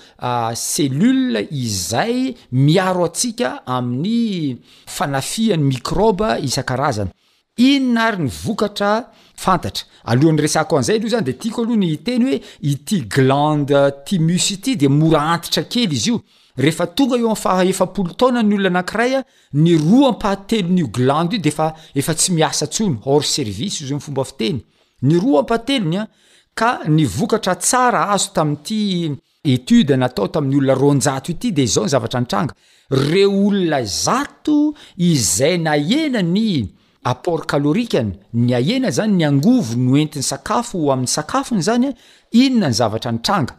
[0.58, 4.56] sellule izay miaro atsika amin'ny
[4.90, 7.14] fanafihan'ny microba isan-karazana
[7.62, 8.96] inona ary ny vokatra
[9.44, 12.38] fantatra alohan'ny resako azay loa zany de tyko loha ny teny hoe
[12.72, 16.18] ity glande ti musy ity de mora antitra kely izy io
[16.64, 19.20] rehefa tonga ioaaefapolo taonany olona anakiraya
[19.64, 20.88] ny roa apahtelony o
[21.46, 21.60] deay
[22.10, 22.96] asenyaaraaazotaaoe
[33.44, 34.58] olona zato
[35.12, 35.72] izay na
[36.02, 36.44] enany
[37.04, 41.90] apport calorikany ny ahena zany ny angovo noentin'ny sakafo amin'ny sakafony zany
[42.32, 43.54] inona ny zavatra ny tranga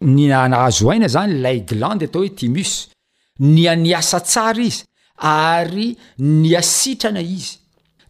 [0.00, 2.72] ny anahazo aina zany laiglande atao hoe timus
[3.38, 4.82] ny aniasa tsara izy
[5.16, 7.58] ary ny asitrana izy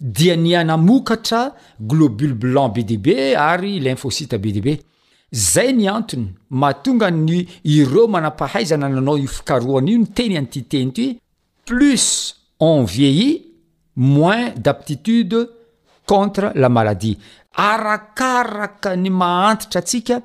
[0.01, 1.43] dia ny anamokatra
[1.81, 4.75] globule blanc be de be ary limphosite be de be
[5.35, 7.45] zay ny antony mahatonga ny
[7.77, 11.07] ireo manampahaizana nanao i fikaroana io ny teny iantiteny ty
[11.67, 12.07] plus
[12.61, 13.48] en vieili
[13.99, 15.51] moins d'aptitude
[16.07, 17.17] contre la maladia
[17.61, 20.17] arakaraka ny mahantitra atsika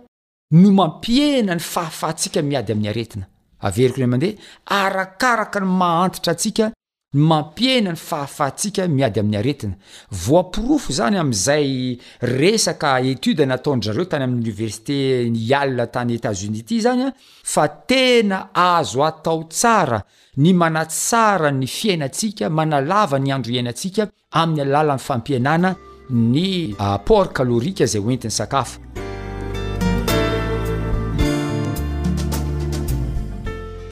[0.62, 3.26] no mampiena ny fahafahatsika miady amin'ny aretina
[3.68, 4.38] averoko iney mandeha
[4.82, 6.66] arakaraka ny mahantitra atsika
[7.14, 9.76] mampiena ny fahafahtsika miady amin'ny aretina
[10.12, 17.06] voapirofo zany ami'izay resaka etude nataonazareo tany amin'ny oniversité ny alina tany etats-onias ty zany
[17.08, 17.12] a
[17.54, 20.02] fa tena azo atao tsara
[20.42, 24.10] ny manatsara ny fiainatsika manalava ny andro iainantsika
[24.42, 25.76] amin'ny alala any fampianana
[26.10, 28.80] ny ah, port kalorika izay oentin'ny sakafo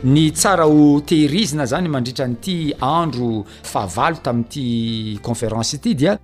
[0.03, 6.15] ny tsara ho tehirizina zany mandritranyity andro fahavalo tamin'n'ity conférence ity dia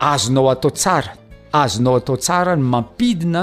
[0.00, 1.12] azonao atao tsara
[1.52, 3.42] azonao atao tsara ny mampidina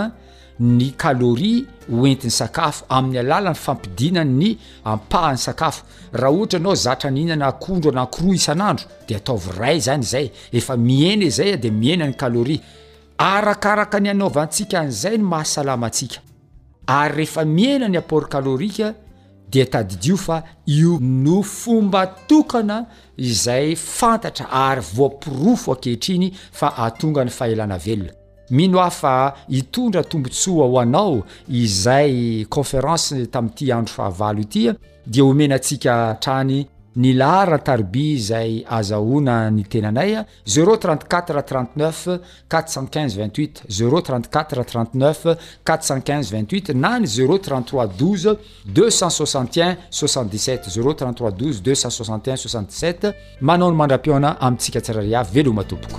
[0.60, 7.12] ny kaloria oentin'ny sakafo amin'ny alala ny fampidina ny ampahany sakafo raha ohatra anao zatra
[7.12, 12.60] ny inana akondro anakoroa isan'andro de ataovray zany zay efa mieny zay de mienany kalori
[13.18, 16.20] arakaraka ny anaovantsika an'zay ny mahasalamasik
[19.54, 22.86] de tadidio fa io no fomba tokana
[23.18, 28.12] izay fantatra ary voampirofo ankehitriny fa atonga ny fahelana velona
[28.50, 34.74] mino afa hitondra tombontsoa ho anao izay conférance tami'ty andro fahavalo itya
[35.08, 36.66] dia homenatsika trany
[36.96, 45.24] ny lara taribi izay azahoina ny tenanay a 034 39 45 28 034 39
[45.64, 48.38] 45 28 na ny 033 12
[48.70, 55.98] 261 67 033 2 261 67 manao ny mandra-piona aminntsika tsarary ha velo matompoko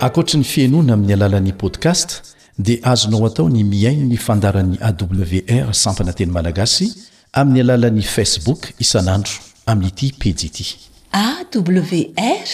[0.00, 6.30] ankoatra ny fienoana amin'ny alalan'ny podcast dia azonao atao ny miaino ny fandaran'ny awr sampananteny
[6.32, 6.88] malagasy
[7.32, 9.32] amin'ny alalan'ny facebook isan'andro
[9.68, 10.76] amin'nyity pejy ity
[11.20, 12.46] awr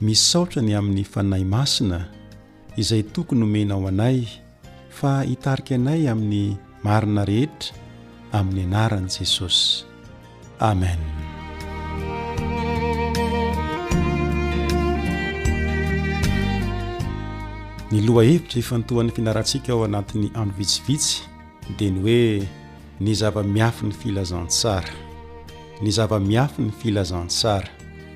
[0.04, 1.98] misaotra ny amin'ny fanay masina
[2.80, 4.18] izay tokony homenao anay
[4.98, 6.42] fa hitarika anay amin'ny
[6.84, 7.72] marina rehetra
[8.32, 9.84] amin'ny anaran'i jesosy
[10.68, 11.00] amen
[17.90, 21.35] ny loha hevitra ifanotohan'ny finarantsika ao anatin'ny androvitsivitsy
[21.74, 22.46] dia ny hoe
[23.02, 24.94] ny zava-miafiny filazantsara
[25.82, 27.68] ny zava-miafy ny filazantsara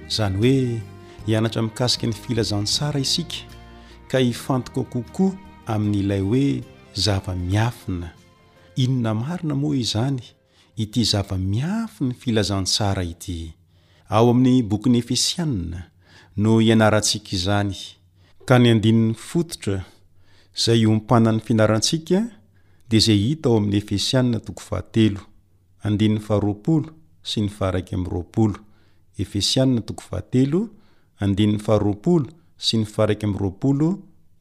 [0.09, 0.81] izany hoe
[1.27, 3.37] hianatra mikasika ny filazantsara isika
[4.09, 5.35] ka hifantoka kokoa
[5.67, 6.63] amin'n'ilay hoe
[6.95, 8.15] zava-miafina
[8.77, 10.23] inona marina moa izany
[10.77, 13.53] ity zava-miafi ny filazantsara ity
[14.09, 15.91] ao amin'ny bokyny efisianna
[16.37, 17.77] no hianarantsika izany
[18.47, 19.85] ka ny andinin'ny fototra
[20.57, 22.39] izay iompanany fianarantsika
[22.91, 25.20] dia zay hita ao amin'ny efesianna toko vahatelo
[25.86, 26.91] andinin'ny faharoapolo
[27.28, 28.59] sy ny faraiky amroapolo
[29.22, 30.61] efesianna toko vahatelo
[31.24, 32.26] andinn'ny faharoapolo
[32.66, 33.88] sy ny faraiky amroapolo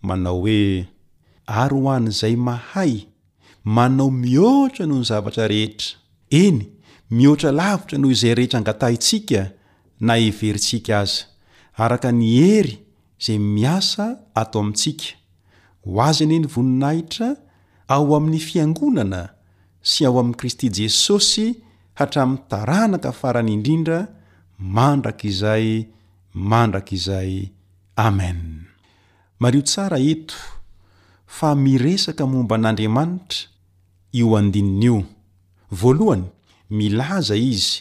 [0.07, 0.59] manao hoe
[1.63, 2.93] ary ho an'izay mahay
[3.77, 5.89] manao mihoatra noho ny zavatra rehetra
[6.41, 6.57] eny
[7.17, 9.41] mihoatra lavitra noho izay rehetra angatahintsika
[10.07, 11.23] na heverintsika aza
[11.83, 12.73] araka ny hery
[13.25, 14.05] zay miasa
[14.41, 15.09] atao amintsika
[15.85, 17.29] ho aza nye ny voninahitra
[17.93, 19.21] ao amin'ny fiangonana
[19.89, 21.47] sy ao amin'i kristy jesosy
[21.97, 23.99] hatramiy taranaka afaran'indrindra
[24.75, 25.67] mandrak izay
[26.51, 27.31] mandrak izay
[28.07, 28.39] amen
[29.41, 30.37] mario tsara eto
[31.35, 33.39] fa miresaka momba an'andriamanitra
[34.19, 34.97] io andinin'io
[35.81, 36.25] voalohany
[36.77, 37.73] milaza izy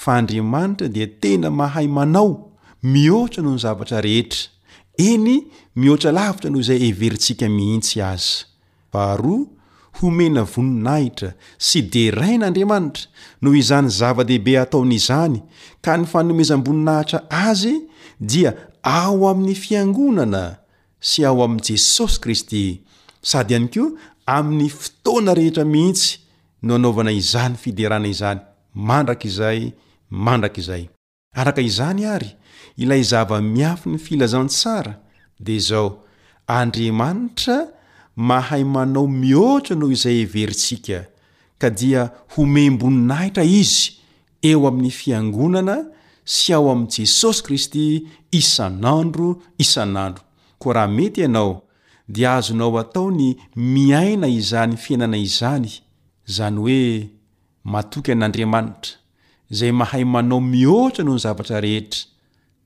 [0.00, 2.30] fa andriamanitra dia tena mahay manao
[2.92, 4.40] mihoatra noho ny zavatra rehetra
[5.08, 5.32] eny
[5.78, 8.34] mihoatra lavitra noho izay everintsika mihintsy azy
[8.92, 9.46] baroa
[10.00, 11.30] homena voninahitra
[11.66, 13.04] sy derain'andriamanitra
[13.42, 15.36] noho izany zava-dehibe hataon'izany
[15.84, 17.18] ka ny fanomezam-boninahitra
[17.48, 17.74] azy
[18.32, 18.50] dia
[18.98, 20.44] ao amin'ny fiangonana
[21.10, 22.62] sy ao amin'i jesosy kristy
[23.30, 23.88] sady iany koa
[24.36, 26.12] amin'ny fotoana rehetra mihitsy
[26.66, 28.40] no anaovana izany fiderana izany
[28.88, 29.60] mandrak izay
[30.26, 30.84] mandrak izay
[31.42, 32.30] araka izany ary
[32.82, 34.94] ilay zava-miafy ny filazantsara
[35.44, 35.88] de izao
[36.58, 37.58] andriamanitra
[38.18, 40.98] mahay manao mihoatra naho izay everintsika
[41.60, 42.02] ka dia
[42.34, 43.98] homem-boninahitra izy
[44.50, 45.76] eo amin'ny fiangonana
[46.36, 47.84] sy ao ami' jesosy kristy
[48.40, 49.28] isan'andro
[49.64, 50.22] isan'andro
[50.60, 51.52] ko raha mety ianao
[52.12, 53.28] di ahazonao atao ny
[53.74, 55.70] miaina izany fiainana izany
[56.36, 56.80] zany hoe
[57.72, 58.92] matoky an'andriamanitra
[59.58, 62.00] zay mahay manao mioatro noho ny zavatra rehetra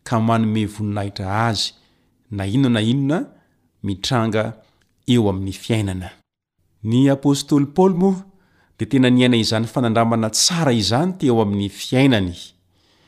[0.06, 1.68] ka manome voninahitra azy
[2.38, 3.18] nainona nainona
[3.84, 4.44] mitranga
[6.84, 8.24] ny apostoly paoly moa
[8.78, 12.34] dea tena niaina izany fanandramana tsara izany teeo amin'ny fiainany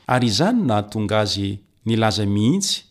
[0.07, 2.83] ary izany nahatonga aze nilaza mihitsy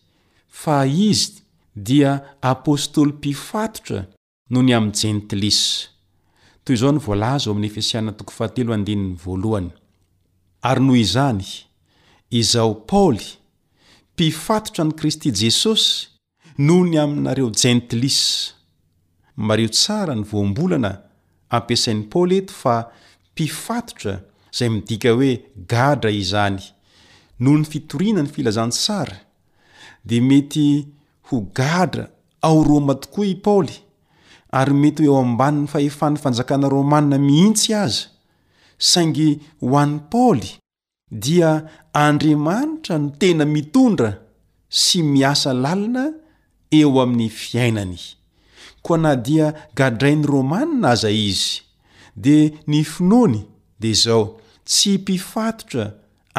[0.48, 1.42] fa izy
[1.76, 4.06] dia apostoly mpifatotra
[4.50, 5.60] nohony amy jentilis
[6.64, 9.70] toy izao nyvlazaofesiaa3v
[10.62, 11.44] ary noho izany
[12.30, 13.24] izao paoly
[14.12, 15.88] mpifatotra ny kristy jesosy
[16.58, 18.52] noho ny aminareo jentilis
[19.42, 20.92] mareo tsara ny voambolana
[21.56, 22.74] ampiasain'ny paoly eto fa
[23.32, 24.14] mpifatotra
[24.52, 25.32] izay midika hoe
[25.72, 26.58] gadra izany
[27.42, 29.16] noho ny fitoriana ny filazan tsara
[30.08, 30.66] dia mety
[31.26, 32.04] ho gadra
[32.46, 33.74] ao roma tokoa i paoly
[34.58, 38.06] ary mety hoe eo ambaniny fahefan'ny fanjakana romanna mihintsy aza
[38.90, 39.28] saingy
[39.60, 40.50] ho an'ny paoly
[41.24, 41.50] dia
[42.06, 44.10] andriamanitra no tena mitondra
[44.68, 46.04] sy miasa lalina
[46.78, 47.98] eo amin'ny fiainany
[48.82, 51.62] koa na dia gadrain'ny rômanina za izy
[52.16, 53.44] dia ny finoany
[53.80, 55.84] dia zao tsy mpifatotra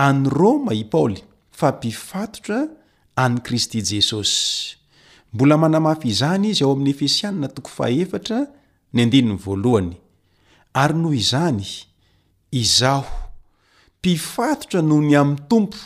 [0.05, 1.21] any roma i paoly
[1.57, 2.59] fa mpifatotra
[3.15, 4.75] any kristy jesosy
[5.33, 8.39] mbola manamafy izany izy ao amin'ny efesianna tokofaheftra
[8.93, 9.89] ny adn vaohy
[10.81, 11.65] ary noho izany
[12.61, 13.03] izao
[13.99, 15.77] mpifatotra noho ny amin'ny tompo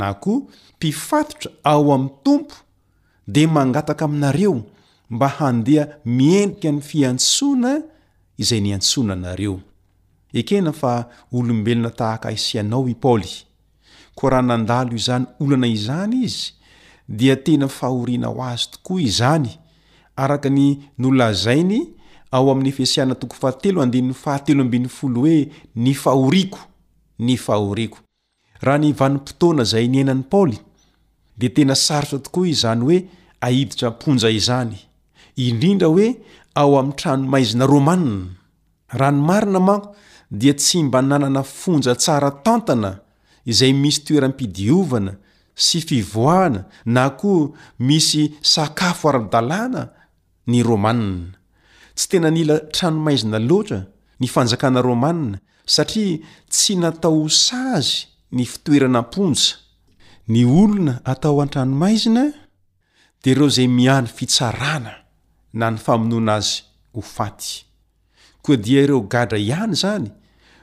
[0.00, 0.38] na koa
[0.76, 2.54] mpifatotra ao amin'ny tompo
[3.34, 4.54] dia mangataka aminareo
[5.12, 7.72] mba handeha miendrika ny fiantsoana
[8.42, 11.04] izay nyatsona noeea
[11.36, 13.28] oobeona tahak ahisianao paly
[14.22, 16.46] o hnandalo izany olana izany izy
[17.18, 19.48] dia tena fahorina ho azy tokoa izany
[20.22, 20.68] arakny
[21.00, 21.78] nolazainy
[22.34, 23.36] ao amin'ny efisianatoho
[25.24, 25.38] oe
[25.80, 26.58] ny fahoriko
[27.24, 27.98] ny fahorko
[28.64, 30.56] raha ny vanimpotoana zay ny ainany paly
[31.38, 32.98] de tena sarota tokoa izany hoe
[33.46, 34.76] aiditra ponja izany
[35.36, 36.16] indrindra hoe
[36.54, 38.28] ao amin'ny tranomaizina romanna
[38.88, 39.94] ranomarina manko
[40.30, 42.98] dia tsy mba nanana fonja tsara tantana
[43.44, 45.12] izay misy toeram-pidiovana
[45.54, 49.82] sy fivoahna na koa misy sakafo ar-dalàna
[50.46, 51.32] ny romanna
[51.94, 53.80] tsy tena nila tranomaizina loatra
[54.20, 55.38] ny fanjakana romanna
[55.74, 56.18] satria
[56.52, 59.54] tsy natao osazy ny fitoerana mponja
[60.28, 62.24] ny olona atao an-tranomaizina
[63.22, 64.92] dia ireo zay miany fitsarana
[65.52, 66.62] na ny famonoana azy
[66.94, 67.64] ho faty
[68.42, 70.06] koa dia ireo gadra ihany zany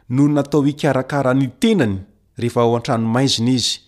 [0.09, 1.97] noho natao ikarakara ny tenany
[2.37, 3.79] rehefa ao antrano maizina izy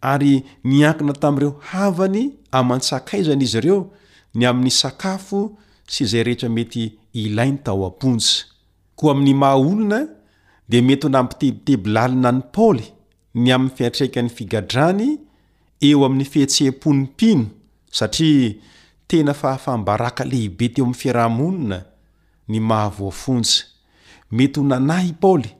[0.00, 3.90] ary nyankina tami'ireo havany aman-tsakaizana izy ireo
[4.34, 8.44] ny amin'ny sakafo sy izay rehetra mety ilai ny tao am-ponsy
[8.96, 10.00] koa amin'ny maha olona
[10.68, 12.86] di mety ho nampitebitebilalina ny paoly
[13.34, 15.18] ny amin'ny fiantraika n'ny figadrany
[15.80, 17.46] eo amin'ny fehtsehmponompino
[17.90, 18.54] satria
[19.08, 21.78] tena fahafambaraka lehibe teo amin'ny fiarahamonina
[22.48, 23.64] ny mahavoafontsa
[24.30, 25.50] mety ho nanahy i paoly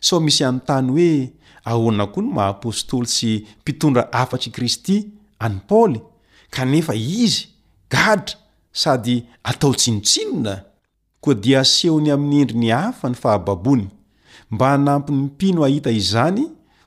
[0.00, 1.32] sao misy anontany hoe
[1.70, 4.96] ahoana koa ny mahaapôstoly sy mpitondra afatry i kristy
[5.38, 6.00] any paoly
[6.50, 7.48] kanefa izy
[7.90, 8.36] gatra
[8.72, 10.62] sady atao tsinotsinona
[11.20, 13.86] koa dia asehony amin'ny endry ny hafa ny fahababony
[14.50, 16.44] mba hanampi ny mpino hahita izany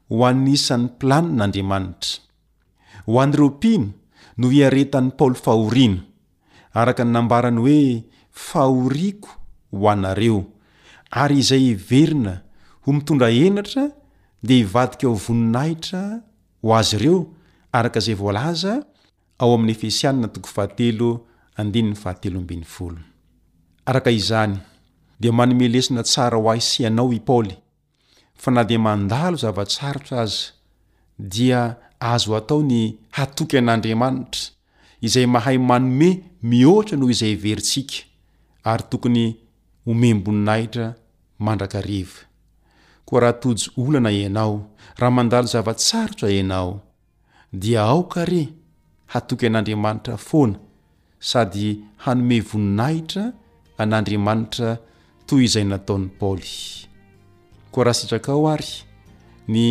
[0.10, 2.14] ho anisan'ny plani n'andriamanitra
[3.08, 3.84] oa'irompin
[4.38, 6.04] no hiaretany paoly fahorina
[6.82, 7.84] araka y nambarany hoe
[8.48, 9.30] fahoriko
[9.78, 10.40] ho anareo
[11.22, 12.34] ary izay heverina
[12.86, 13.84] ho mitondra henatra
[14.48, 16.02] di hivadika ao voninahitra
[16.64, 17.18] ho azy reo
[17.80, 18.84] araka zay vlaza
[23.94, 24.56] araka izany
[25.22, 27.56] dia manomelesina tsara ho ahysi anao i paoly
[28.42, 30.44] fa nadia mandalo zavatsarotsa aza
[31.18, 31.62] dia
[32.14, 32.84] azo atao ny
[33.18, 34.42] hatoky an'andriamanitra
[35.06, 36.10] izay mahay manome
[36.50, 37.96] mihoatra noho izay veritsika
[38.70, 39.26] ary tokony
[39.90, 40.86] omemboninahitra
[41.46, 42.20] mandrakareva
[43.08, 44.56] koa raha tojo olana ianao
[45.00, 46.72] raha mandalo zavatsarotra ianao
[47.62, 48.44] dia aoka re
[49.12, 50.56] hatoky an'andriamanitra foana
[51.30, 51.68] sady
[52.04, 53.24] hanome voninahitra
[53.82, 54.70] an'andriamanitra
[55.28, 56.54] toy izay nataon'ny paoly
[57.72, 58.72] ko raha sitrak ao ary
[59.54, 59.62] ny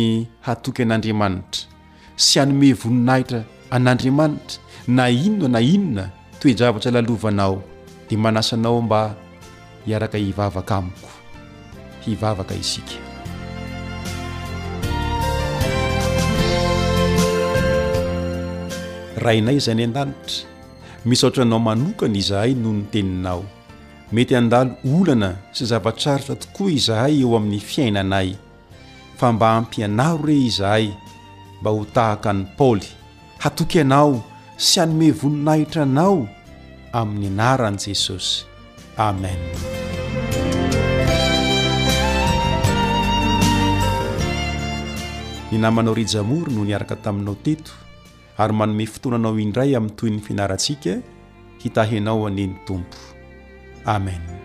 [0.45, 1.74] hatoky an'andriamanitra
[2.15, 6.03] sy hanome voninahitra an'andriamanitra na inona na inona
[6.39, 7.63] toejavatra lalovanao
[8.09, 9.15] dia manasanao mba
[9.85, 11.09] hiaraka hivavaka amiko
[12.05, 12.95] hivavaka isika
[19.17, 20.47] rainay izay any an-danitra
[21.05, 23.43] misaotra anao manokana izahay noho ny teninao
[24.13, 28.35] mety andalo olana sy zavatsarotra tokoa izahay eo amin'ny fiainanay
[29.19, 30.87] fa mba ampianaro rey izahay
[31.65, 32.85] mba ho tahaka an'i paoly
[33.41, 34.11] hatoky anao
[34.67, 36.17] sy anome voninahitra anao
[36.99, 38.37] amin'ny anaran'i jesosy
[39.07, 39.41] amen
[45.49, 47.73] ny namanao rijamory no niaraka taminao teto
[48.41, 50.93] ary manome fotoananao indray amin'ny toy ny finarantsika
[51.61, 52.97] hitahianao aneny tompo
[53.95, 54.44] amena